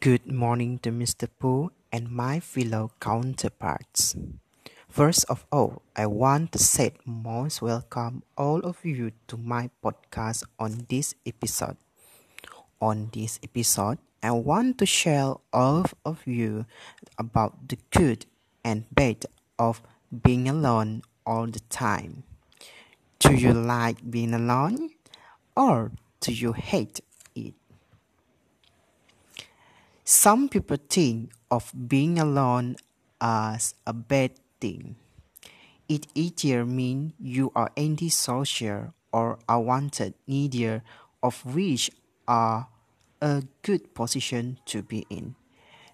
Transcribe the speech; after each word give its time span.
Good 0.00 0.32
morning 0.32 0.78
to 0.78 0.88
Mr. 0.88 1.28
Pooh 1.28 1.72
and 1.92 2.10
my 2.10 2.40
fellow 2.40 2.90
counterparts. 3.00 4.16
First 4.88 5.26
of 5.28 5.44
all, 5.52 5.82
I 5.94 6.06
want 6.06 6.52
to 6.52 6.58
say 6.58 6.92
most 7.04 7.60
welcome 7.60 8.22
all 8.34 8.60
of 8.60 8.82
you 8.82 9.12
to 9.28 9.36
my 9.36 9.68
podcast 9.84 10.44
on 10.58 10.86
this 10.88 11.14
episode. 11.26 11.76
On 12.80 13.10
this 13.12 13.40
episode, 13.44 13.98
I 14.22 14.30
want 14.30 14.78
to 14.78 14.86
share 14.86 15.34
all 15.52 15.84
of 16.06 16.26
you 16.26 16.64
about 17.18 17.68
the 17.68 17.76
good 17.90 18.24
and 18.64 18.88
bad 18.94 19.26
of 19.58 19.82
being 20.08 20.48
alone 20.48 21.02
all 21.26 21.44
the 21.46 21.60
time. 21.68 22.22
Do 23.18 23.34
you 23.34 23.52
like 23.52 24.10
being 24.10 24.32
alone 24.32 24.96
or 25.54 25.92
do 26.20 26.32
you 26.32 26.54
hate 26.54 27.00
it? 27.36 27.52
Some 30.10 30.48
people 30.48 30.76
think 30.76 31.30
of 31.52 31.70
being 31.86 32.18
alone 32.18 32.74
as 33.20 33.76
a 33.86 33.92
bad 33.92 34.32
thing. 34.60 34.96
It 35.88 36.08
either 36.16 36.66
means 36.66 37.12
you 37.20 37.52
are 37.54 37.70
antisocial 37.76 38.92
or 39.12 39.38
unwanted, 39.48 40.14
neither 40.26 40.82
of 41.22 41.46
which 41.46 41.92
are 42.26 42.66
a 43.22 43.44
good 43.62 43.94
position 43.94 44.58
to 44.66 44.82
be 44.82 45.06
in. 45.10 45.36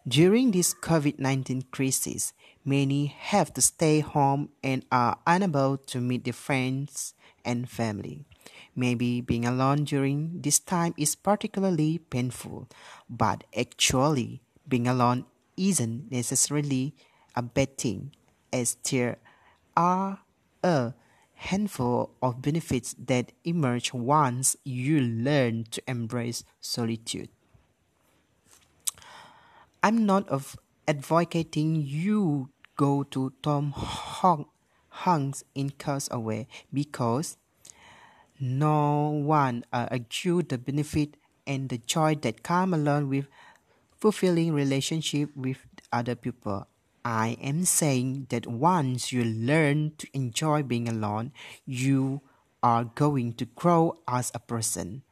During 0.09 0.51
this 0.53 0.73
COVID 0.73 1.19
19 1.19 1.67
crisis, 1.71 2.33
many 2.65 3.09
have 3.19 3.53
to 3.53 3.61
stay 3.61 4.01
home 4.01 4.49
and 4.65 4.87
are 4.91 5.19
unable 5.27 5.77
to 5.93 6.01
meet 6.01 6.25
their 6.25 6.33
friends 6.33 7.13
and 7.47 7.71
family. 7.71 8.27
Maybe 8.75 9.23
being 9.23 9.47
alone 9.47 9.85
during 9.85 10.43
this 10.43 10.59
time 10.59 10.93
is 10.99 11.15
particularly 11.15 11.99
painful, 11.99 12.69
but 13.09 13.45
actually, 13.57 14.43
being 14.69 14.87
alone 14.87 15.25
isn't 15.57 16.13
necessarily 16.13 16.95
a 17.35 17.41
bad 17.41 17.79
thing, 17.79 18.13
as 18.53 18.77
there 18.91 19.17
are 19.77 20.21
a 20.63 20.93
handful 21.37 22.11
of 22.21 22.43
benefits 22.43 22.95
that 22.99 23.33
emerge 23.45 23.95
once 23.95 24.57
you 24.65 25.01
learn 25.01 25.65
to 25.71 25.83
embrace 25.89 26.45
solitude. 26.61 27.29
I'm 29.83 30.05
not 30.05 30.29
of 30.29 30.57
advocating 30.89 31.77
you 31.77 32.51
go 32.77 33.05
to 33.05 33.33
Tom 33.43 33.73
Hanks 35.05 35.45
in 35.55 35.71
Castaway 35.71 36.47
because 36.73 37.37
no 38.41 39.09
one 39.09 39.65
uh, 39.73 39.89
argued 39.91 40.49
the 40.49 40.59
benefit 40.59 41.17
and 41.47 41.69
the 41.69 41.79
joy 41.79 42.15
that 42.17 42.43
come 42.43 42.75
along 42.75 43.09
with 43.09 43.27
fulfilling 43.97 44.53
relationship 44.53 45.31
with 45.37 45.59
other 45.93 46.15
people. 46.15 46.67
I 47.05 47.37
am 47.41 47.65
saying 47.65 48.27
that 48.31 48.47
once 48.47 49.13
you 49.13 49.25
learn 49.25 49.93
to 49.99 50.09
enjoy 50.13 50.63
being 50.65 50.89
alone, 50.89 51.33
you 51.65 52.21
are 52.63 52.85
going 52.85 53.35
to 53.35 53.45
grow 53.45 53.99
as 54.09 54.33
a 54.35 54.41
person. 54.41 55.03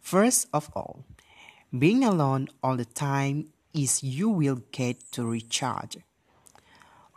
First 0.00 0.48
of 0.52 0.70
all, 0.74 1.04
being 1.76 2.04
alone 2.04 2.48
all 2.62 2.76
the 2.76 2.84
time 2.84 3.46
is 3.72 4.02
you 4.02 4.28
will 4.28 4.62
get 4.72 5.00
to 5.12 5.24
recharge. 5.24 5.98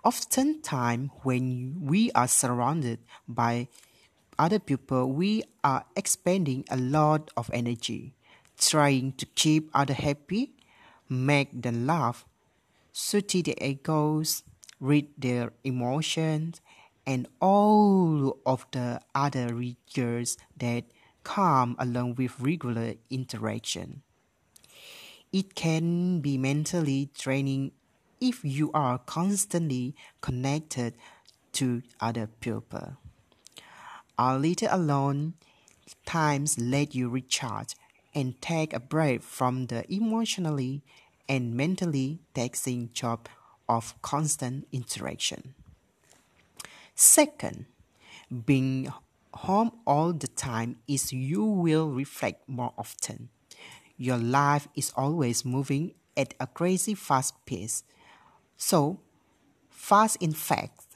Oftentimes, 0.03 1.11
when 1.23 1.77
we 1.79 2.11
are 2.11 2.27
surrounded 2.27 2.99
by 3.27 3.69
other 4.37 4.59
people, 4.59 5.11
we 5.11 5.43
are 5.63 5.85
expending 5.95 6.65
a 6.69 6.75
lot 6.75 7.31
of 7.37 7.49
energy, 7.53 8.13
trying 8.57 9.13
to 9.13 9.25
keep 9.27 9.69
others 9.73 9.97
happy, 9.97 10.51
make 11.07 11.61
them 11.61 11.87
laugh, 11.87 12.25
soothe 12.91 13.45
their 13.45 13.55
egos, 13.61 14.43
read 14.81 15.07
their 15.17 15.53
emotions, 15.63 16.59
and 17.07 17.27
all 17.39 18.39
of 18.45 18.65
the 18.71 18.99
other 19.15 19.55
rigors 19.55 20.37
that 20.57 20.83
come 21.23 21.77
along 21.79 22.15
with 22.15 22.39
regular 22.41 22.95
interaction. 23.09 24.01
It 25.31 25.55
can 25.55 26.19
be 26.19 26.37
mentally 26.37 27.09
draining 27.17 27.71
if 28.23 28.39
you 28.45 28.71
are 28.73 28.97
constantly 28.99 29.93
connected 30.21 30.93
to 31.51 31.83
other 31.99 32.25
people. 32.39 32.95
A 34.17 34.37
little 34.37 34.69
alone 34.71 35.33
times 36.05 36.57
let 36.57 36.95
you 36.95 37.09
recharge 37.09 37.75
and 38.15 38.41
take 38.41 38.71
a 38.71 38.79
break 38.79 39.21
from 39.21 39.67
the 39.67 39.83
emotionally 39.93 40.81
and 41.27 41.53
mentally 41.53 42.19
taxing 42.33 42.89
job 42.93 43.27
of 43.67 44.01
constant 44.01 44.67
interaction. 44.71 45.53
Second, 46.95 47.65
being 48.45 48.87
home 49.33 49.71
all 49.85 50.13
the 50.13 50.29
time 50.29 50.77
is 50.87 51.11
you 51.11 51.43
will 51.43 51.89
reflect 51.89 52.47
more 52.47 52.71
often. 52.77 53.27
Your 53.97 54.17
life 54.17 54.69
is 54.75 54.93
always 54.95 55.43
moving 55.43 55.95
at 56.15 56.33
a 56.39 56.47
crazy 56.47 56.93
fast 56.93 57.33
pace 57.45 57.83
so, 58.63 58.97
fast 59.69 60.15
in 60.21 60.31
fact, 60.31 60.95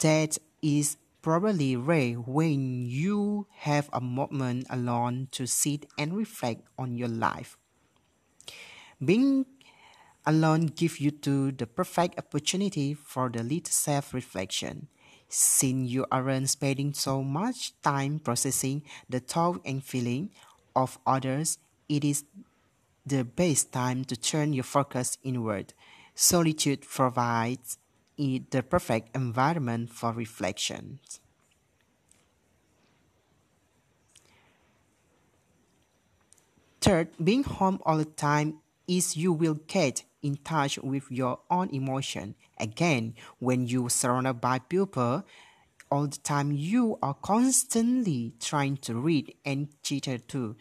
that 0.00 0.36
is 0.60 0.98
probably 1.22 1.76
rare 1.76 2.16
when 2.16 2.84
you 2.84 3.46
have 3.64 3.88
a 3.90 4.02
moment 4.02 4.66
alone 4.68 5.28
to 5.30 5.46
sit 5.46 5.86
and 5.96 6.14
reflect 6.14 6.60
on 6.78 6.94
your 6.94 7.08
life. 7.08 7.56
Being 9.02 9.46
alone 10.26 10.66
gives 10.66 11.00
you 11.00 11.10
to 11.10 11.52
the 11.52 11.66
perfect 11.66 12.18
opportunity 12.18 12.92
for 12.92 13.30
the 13.30 13.42
little 13.42 13.72
self-reflection. 13.72 14.88
Since 15.26 15.88
you 15.88 16.04
aren't 16.12 16.50
spending 16.50 16.92
so 16.92 17.22
much 17.22 17.72
time 17.80 18.18
processing 18.18 18.82
the 19.08 19.20
thought 19.20 19.62
and 19.64 19.82
feeling 19.82 20.32
of 20.76 20.98
others, 21.06 21.56
it 21.88 22.04
is 22.04 22.24
the 23.06 23.24
best 23.24 23.72
time 23.72 24.04
to 24.04 24.16
turn 24.16 24.52
your 24.52 24.64
focus 24.64 25.16
inward 25.24 25.72
Solitude 26.22 26.82
provides 26.82 27.78
it 28.18 28.50
the 28.50 28.62
perfect 28.62 29.16
environment 29.16 29.88
for 29.88 30.12
reflection. 30.12 31.00
Third, 36.82 37.08
being 37.24 37.42
home 37.42 37.80
all 37.86 37.96
the 37.96 38.04
time 38.04 38.58
is 38.86 39.16
you 39.16 39.32
will 39.32 39.60
get 39.66 40.02
in 40.20 40.36
touch 40.44 40.78
with 40.80 41.10
your 41.10 41.40
own 41.50 41.70
emotion. 41.70 42.34
Again, 42.58 43.14
when 43.38 43.66
you 43.66 43.86
are 43.86 43.88
surrounded 43.90 44.42
by 44.42 44.58
people 44.58 45.24
all 45.90 46.06
the 46.06 46.18
time, 46.18 46.52
you 46.52 46.98
are 47.02 47.14
constantly 47.14 48.34
trying 48.38 48.76
to 48.76 48.94
read 48.94 49.34
and 49.46 49.68
cater 49.82 50.18
to 50.18 50.54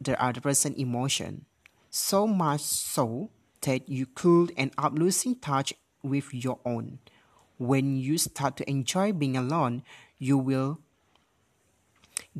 the 0.00 0.16
other 0.24 0.40
person's 0.40 0.78
emotion. 0.78 1.44
So 1.90 2.26
much 2.26 2.62
so 2.62 3.28
that 3.62 3.88
you 3.88 4.06
could 4.06 4.52
end 4.56 4.72
up 4.78 4.92
losing 4.98 5.36
touch 5.36 5.74
with 6.02 6.32
your 6.32 6.58
own. 6.64 6.98
When 7.58 7.96
you 7.96 8.18
start 8.18 8.56
to 8.58 8.68
enjoy 8.68 9.12
being 9.12 9.36
alone, 9.36 9.82
you 10.18 10.36
will 10.38 10.78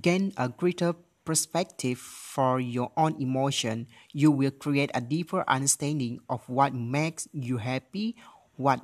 gain 0.00 0.32
a 0.36 0.48
greater 0.48 0.94
perspective 1.24 1.98
for 1.98 2.58
your 2.58 2.90
own 2.96 3.20
emotion. 3.20 3.86
You 4.12 4.30
will 4.30 4.50
create 4.50 4.90
a 4.94 5.00
deeper 5.00 5.44
understanding 5.46 6.20
of 6.28 6.48
what 6.48 6.74
makes 6.74 7.28
you 7.32 7.58
happy, 7.58 8.16
what 8.56 8.80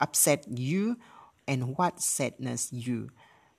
upset 0.00 0.46
you, 0.48 0.98
and 1.48 1.76
what 1.76 2.00
sadness 2.00 2.72
you. 2.72 3.10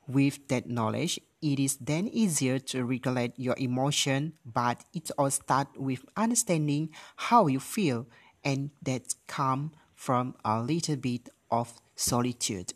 With 0.08 0.48
that 0.50 0.70
knowledge, 0.70 1.20
it 1.42 1.60
is 1.60 1.78
then 1.78 2.08
easier 2.08 2.60
to 2.60 2.86
regulate 2.86 3.34
your 3.38 3.56
emotion, 3.58 4.34
but 4.46 4.84
it 4.94 5.10
all 5.18 5.32
starts 5.32 5.72
with 5.78 6.06
understanding 6.16 6.90
how 7.16 7.48
you 7.48 7.60
feel, 7.60 8.08
and 8.44 8.70
that 8.84 9.16
comes 9.28 9.72
from 9.96 10.36
a 10.46 10.62
little 10.62 10.96
bit 10.96 11.30
of 11.50 11.74
solitude. 11.96 12.74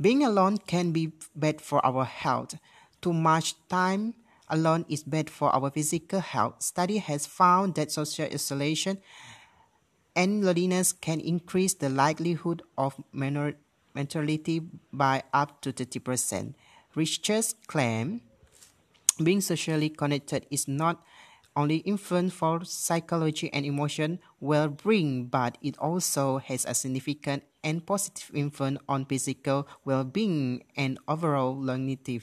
Being 0.00 0.24
alone 0.24 0.58
can 0.58 0.92
be 0.92 1.12
bad 1.34 1.60
for 1.60 1.84
our 1.84 2.04
health. 2.04 2.54
Too 3.02 3.12
much 3.12 3.54
time 3.68 4.14
alone 4.48 4.84
is 4.88 5.02
bad 5.02 5.28
for 5.28 5.50
our 5.54 5.70
physical 5.70 6.20
health. 6.20 6.62
Study 6.62 6.98
has 6.98 7.26
found 7.26 7.74
that 7.74 7.92
social 7.92 8.26
isolation 8.26 8.98
and 10.16 10.44
loneliness 10.44 10.92
can 10.92 11.20
increase 11.20 11.74
the 11.74 11.88
likelihood 11.88 12.62
of 12.78 12.94
minor 13.12 13.54
mortality 13.94 14.62
by 14.92 15.22
up 15.32 15.60
to 15.62 15.72
30%. 15.72 16.54
Researchers 16.94 17.54
claim 17.66 18.22
being 19.22 19.40
socially 19.40 19.88
connected 19.90 20.46
is 20.50 20.66
not 20.66 21.02
only 21.56 21.78
influence 21.78 22.32
for 22.32 22.64
psychology 22.64 23.52
and 23.52 23.66
emotion 23.66 24.18
well-being, 24.40 25.26
but 25.26 25.58
it 25.60 25.76
also 25.78 26.38
has 26.38 26.64
a 26.64 26.74
significant 26.74 27.42
and 27.62 27.84
positive 27.84 28.30
influence 28.34 28.78
on 28.88 29.04
physical 29.04 29.68
well-being 29.84 30.62
and 30.76 30.98
overall 31.08 31.54
longevity. 31.54 32.22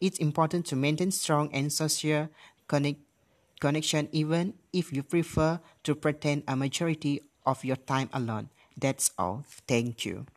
It's 0.00 0.18
important 0.18 0.66
to 0.66 0.76
maintain 0.76 1.10
strong 1.10 1.50
and 1.52 1.72
social 1.72 2.28
connect 2.66 3.00
connection 3.60 4.08
even 4.12 4.54
if 4.72 4.92
you 4.92 5.02
prefer 5.02 5.60
to 5.82 5.94
pretend 5.94 6.44
a 6.46 6.54
majority 6.54 7.22
of 7.44 7.64
your 7.64 7.76
time 7.76 8.08
alone. 8.12 8.48
That's 8.76 9.10
all. 9.18 9.44
Thank 9.66 10.04
you. 10.04 10.26